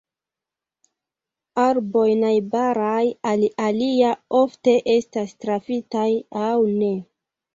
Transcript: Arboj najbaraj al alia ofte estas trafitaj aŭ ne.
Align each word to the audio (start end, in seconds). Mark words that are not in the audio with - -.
Arboj 1.63 2.05
najbaraj 2.21 3.03
al 3.33 3.45
alia 3.65 4.15
ofte 4.39 4.75
estas 4.95 5.35
trafitaj 5.45 6.09
aŭ 6.49 6.57
ne. 6.81 6.93